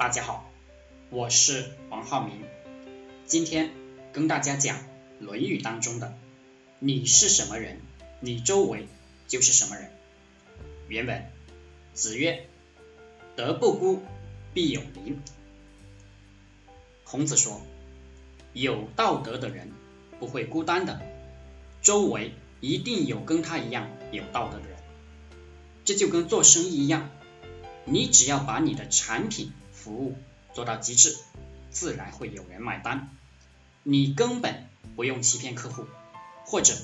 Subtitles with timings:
[0.00, 0.50] 大家好，
[1.10, 2.42] 我是王浩明，
[3.26, 3.70] 今天
[4.14, 4.78] 跟大家讲
[5.18, 6.16] 《论语》当中的
[6.80, 7.82] “你是什么人，
[8.18, 8.88] 你周围
[9.28, 9.90] 就是什么人”。
[10.88, 11.30] 原文：
[11.92, 12.46] 子曰
[13.36, 14.00] ：“德不孤，
[14.54, 15.20] 必有邻。”
[17.04, 17.60] 孔子说，
[18.54, 19.70] 有道德的人
[20.18, 21.02] 不会孤单的，
[21.82, 22.32] 周围
[22.62, 24.78] 一定有跟他一样有道德的人。
[25.84, 27.10] 这就跟做生意一样，
[27.84, 29.52] 你只要把你的产品
[29.82, 30.14] 服务
[30.52, 31.16] 做到极致，
[31.70, 33.08] 自然会有人买单。
[33.82, 35.86] 你根本不用欺骗客户，
[36.44, 36.74] 或者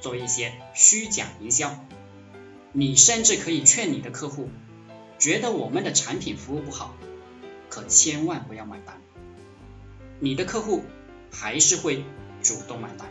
[0.00, 1.84] 做一些虚假营销。
[2.72, 4.48] 你甚至可以劝你的客户，
[5.18, 6.94] 觉得我们的产品服务不好，
[7.68, 9.00] 可千万不要买单。
[10.18, 10.82] 你的客户
[11.30, 12.04] 还是会
[12.42, 13.08] 主动买单。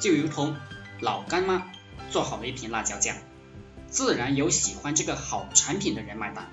[0.00, 0.56] 就如同
[1.00, 1.70] 老干妈
[2.10, 3.16] 做好了一瓶辣椒酱，
[3.88, 6.50] 自然有喜欢这个好产品的人买单。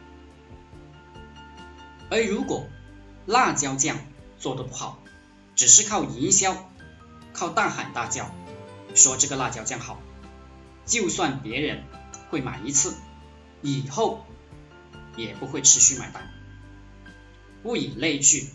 [2.14, 2.68] 而如果
[3.26, 3.98] 辣椒酱
[4.38, 5.02] 做的不好，
[5.56, 6.70] 只是靠营销，
[7.34, 8.30] 靠大喊大叫
[8.94, 10.00] 说这个辣椒酱好，
[10.86, 11.86] 就算别人
[12.30, 12.94] 会买一次，
[13.64, 14.28] 以后
[15.18, 16.32] 也不会持续买单。
[17.64, 18.48] 物以类聚，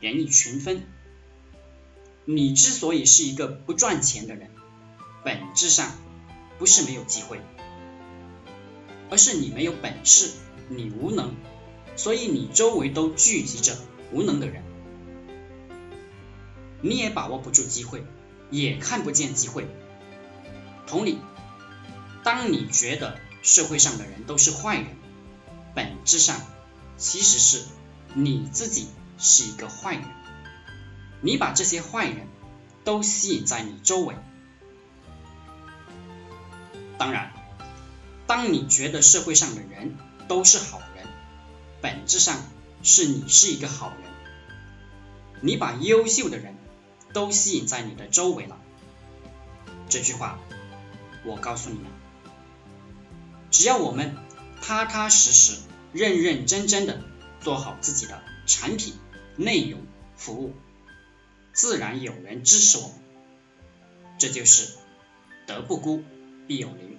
[0.00, 0.82] 人以群分。
[2.24, 4.50] 你之所以是一个不赚钱的人，
[5.22, 5.88] 本质上
[6.58, 7.40] 不是没有机会，
[9.08, 10.32] 而是你没有本事，
[10.68, 11.32] 你无能。
[11.96, 13.76] 所以你周围都聚集着
[14.12, 14.62] 无能的人，
[16.80, 18.04] 你也把握不住机会，
[18.50, 19.66] 也看不见机会。
[20.86, 21.18] 同理，
[22.22, 24.86] 当你觉得社会上的人都是坏人，
[25.74, 26.40] 本质上
[26.96, 27.64] 其实是
[28.12, 30.04] 你自己是一个坏人，
[31.20, 32.28] 你把这些坏人
[32.84, 34.14] 都吸引在你周围。
[36.98, 37.32] 当然，
[38.26, 39.96] 当你觉得社会上的人
[40.28, 40.93] 都是好人，
[41.84, 42.38] 本质上
[42.82, 44.10] 是你是一个好人，
[45.42, 46.56] 你把优秀的人
[47.12, 48.58] 都吸引在你的周围了。
[49.90, 50.38] 这句话，
[51.26, 51.84] 我告诉你们，
[53.50, 54.16] 只要我们
[54.62, 55.58] 踏踏实实、
[55.92, 57.02] 认认真真的
[57.42, 58.94] 做好自己的产品、
[59.36, 59.82] 内容、
[60.16, 60.54] 服务，
[61.52, 62.96] 自然有人支持我们。
[64.16, 64.72] 这就是
[65.46, 66.02] 德不孤，
[66.46, 66.98] 必有邻。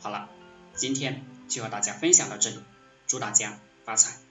[0.00, 0.28] 好了，
[0.74, 2.58] 今天就和大家分享到这里，
[3.06, 3.58] 祝大家。
[3.90, 4.29] ください。